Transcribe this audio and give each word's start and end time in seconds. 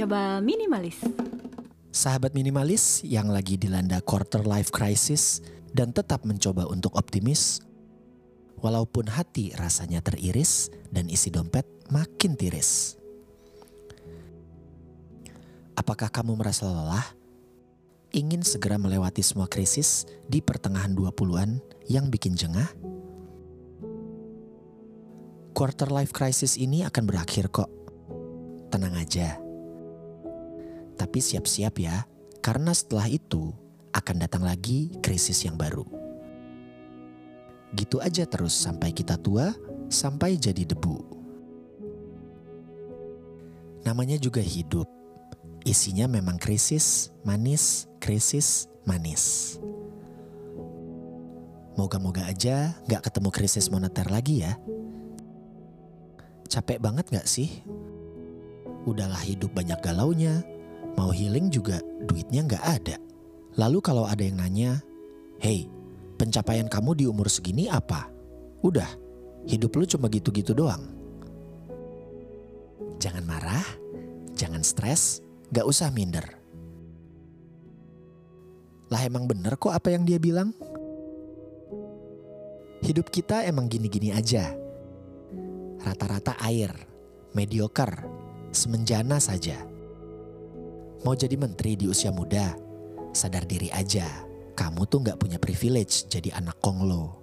Mencoba 0.00 0.40
minimalis. 0.40 0.96
Sahabat 1.92 2.32
minimalis 2.32 3.04
yang 3.04 3.28
lagi 3.28 3.60
dilanda 3.60 4.00
quarter 4.00 4.40
life 4.48 4.72
crisis 4.72 5.44
dan 5.76 5.92
tetap 5.92 6.24
mencoba 6.24 6.64
untuk 6.64 6.96
optimis, 6.96 7.60
walaupun 8.64 9.12
hati 9.12 9.52
rasanya 9.60 10.00
teriris 10.00 10.72
dan 10.88 11.04
isi 11.12 11.28
dompet 11.28 11.68
makin 11.92 12.32
tiris. 12.32 12.96
Apakah 15.76 16.08
kamu 16.08 16.32
merasa 16.32 16.64
lelah? 16.64 17.04
Ingin 18.16 18.40
segera 18.40 18.80
melewati 18.80 19.20
semua 19.20 19.52
krisis 19.52 20.08
di 20.24 20.40
pertengahan 20.40 20.96
20-an 20.96 21.60
yang 21.92 22.08
bikin 22.08 22.40
jengah? 22.40 22.72
Quarter 25.52 25.92
life 25.92 26.16
crisis 26.16 26.56
ini 26.56 26.88
akan 26.88 27.04
berakhir 27.04 27.52
kok. 27.52 27.68
Tenang 28.72 28.96
aja 28.96 29.49
tapi 31.00 31.24
siap-siap 31.24 31.80
ya, 31.80 32.04
karena 32.44 32.76
setelah 32.76 33.08
itu 33.08 33.56
akan 33.96 34.20
datang 34.20 34.44
lagi 34.44 34.92
krisis 35.00 35.48
yang 35.48 35.56
baru. 35.56 35.88
Gitu 37.72 38.04
aja 38.04 38.28
terus 38.28 38.52
sampai 38.52 38.92
kita 38.92 39.16
tua, 39.16 39.48
sampai 39.88 40.36
jadi 40.36 40.68
debu. 40.68 41.00
Namanya 43.88 44.20
juga 44.20 44.44
hidup. 44.44 44.84
Isinya 45.64 46.04
memang 46.04 46.36
krisis, 46.36 47.08
manis, 47.24 47.88
krisis, 47.96 48.68
manis. 48.84 49.56
Moga-moga 51.80 52.28
aja 52.28 52.76
gak 52.84 53.08
ketemu 53.08 53.28
krisis 53.32 53.72
moneter 53.72 54.04
lagi 54.12 54.44
ya. 54.44 54.52
Capek 56.44 56.76
banget 56.76 57.08
gak 57.08 57.24
sih? 57.24 57.64
Udahlah 58.84 59.20
hidup 59.24 59.52
banyak 59.56 59.80
galaunya, 59.80 60.44
Mau 61.00 61.16
healing 61.16 61.48
juga 61.48 61.80
duitnya 62.04 62.44
nggak 62.44 62.64
ada. 62.76 63.00
Lalu 63.56 63.80
kalau 63.80 64.04
ada 64.04 64.20
yang 64.20 64.36
nanya, 64.36 64.84
Hey, 65.40 65.64
pencapaian 66.20 66.68
kamu 66.68 66.92
di 66.92 67.04
umur 67.08 67.32
segini 67.32 67.64
apa? 67.72 68.12
Udah, 68.60 68.84
hidup 69.48 69.72
lu 69.80 69.88
cuma 69.88 70.12
gitu-gitu 70.12 70.52
doang. 70.52 70.84
Jangan 73.00 73.24
marah, 73.24 73.64
jangan 74.36 74.60
stres, 74.60 75.24
gak 75.48 75.64
usah 75.64 75.88
minder. 75.88 76.36
Lah 78.92 79.00
emang 79.00 79.24
bener 79.24 79.56
kok 79.56 79.72
apa 79.72 79.96
yang 79.96 80.04
dia 80.04 80.20
bilang? 80.20 80.52
Hidup 82.84 83.08
kita 83.08 83.48
emang 83.48 83.72
gini-gini 83.72 84.12
aja. 84.12 84.52
Rata-rata 85.80 86.36
air, 86.44 86.76
mediocre, 87.32 88.04
semenjana 88.52 89.16
saja. 89.16 89.79
Mau 91.00 91.16
jadi 91.16 91.32
menteri 91.40 91.80
di 91.80 91.88
usia 91.88 92.12
muda? 92.12 92.52
Sadar 93.16 93.48
diri 93.48 93.72
aja, 93.72 94.04
kamu 94.52 94.84
tuh 94.84 95.00
gak 95.08 95.16
punya 95.16 95.40
privilege 95.40 96.04
jadi 96.12 96.36
anak 96.36 96.60
konglo. 96.60 97.16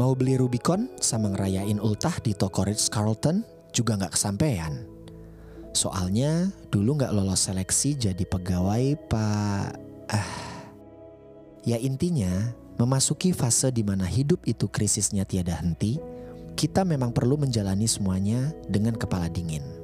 Mau 0.00 0.16
beli 0.16 0.40
Rubicon 0.40 0.88
sama 0.96 1.28
ngerayain 1.36 1.76
ultah 1.76 2.16
di 2.24 2.32
toko 2.32 2.64
Ritz 2.64 2.88
Carlton 2.88 3.44
juga 3.76 4.00
gak 4.00 4.16
kesampaian. 4.16 4.88
Soalnya 5.76 6.48
dulu 6.72 6.96
gak 6.96 7.12
lolos 7.12 7.44
seleksi 7.44 7.92
jadi 7.92 8.24
pegawai 8.24 8.96
pak... 9.04 9.76
Ah. 10.08 10.32
Ya 11.68 11.76
intinya, 11.76 12.56
memasuki 12.80 13.36
fase 13.36 13.68
di 13.68 13.84
mana 13.84 14.08
hidup 14.08 14.48
itu 14.48 14.64
krisisnya 14.66 15.28
tiada 15.28 15.60
henti, 15.60 16.00
kita 16.56 16.88
memang 16.88 17.12
perlu 17.12 17.36
menjalani 17.36 17.84
semuanya 17.84 18.50
dengan 18.64 18.96
kepala 18.96 19.28
dingin. 19.28 19.81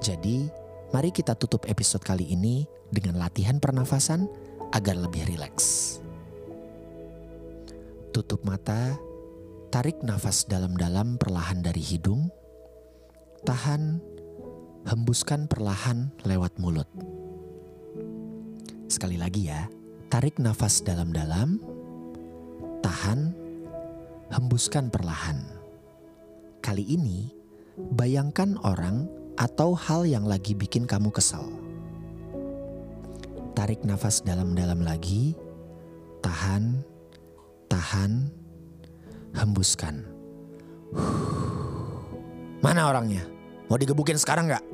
Jadi, 0.00 0.48
Mari 0.90 1.14
kita 1.14 1.38
tutup 1.38 1.70
episode 1.70 2.02
kali 2.02 2.26
ini 2.34 2.66
dengan 2.90 3.22
latihan 3.22 3.62
pernafasan 3.62 4.26
agar 4.74 4.98
lebih 4.98 5.22
rileks. 5.22 6.02
Tutup 8.10 8.42
mata, 8.42 8.98
tarik 9.70 10.02
nafas 10.02 10.50
dalam-dalam 10.50 11.14
perlahan 11.14 11.62
dari 11.62 11.78
hidung, 11.78 12.26
tahan, 13.46 14.02
hembuskan 14.90 15.46
perlahan 15.46 16.10
lewat 16.26 16.58
mulut. 16.58 16.90
Sekali 18.90 19.14
lagi 19.14 19.46
ya, 19.46 19.70
tarik 20.10 20.42
nafas 20.42 20.82
dalam-dalam, 20.82 21.62
tahan, 22.82 23.30
hembuskan 24.34 24.90
perlahan. 24.90 25.38
Kali 26.58 26.82
ini, 26.82 27.30
bayangkan 27.94 28.58
orang 28.66 29.19
atau 29.40 29.72
hal 29.72 30.04
yang 30.04 30.28
lagi 30.28 30.52
bikin 30.52 30.84
kamu 30.84 31.08
kesal. 31.08 31.48
Tarik 33.56 33.80
nafas 33.88 34.20
dalam-dalam 34.20 34.84
lagi, 34.84 35.32
tahan, 36.20 36.84
tahan, 37.72 38.28
hembuskan. 39.32 40.04
Mana 42.60 42.92
orangnya? 42.92 43.24
Mau 43.72 43.80
digebukin 43.80 44.20
sekarang 44.20 44.52
nggak? 44.52 44.64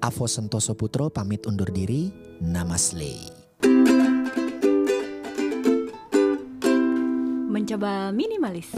Avo 0.00 0.24
Sentoso 0.24 0.72
Putro 0.72 1.12
pamit 1.12 1.44
undur 1.44 1.68
diri. 1.68 2.08
Namaste. 2.40 3.36
Mencoba 7.52 8.12
minimalis. 8.12 8.72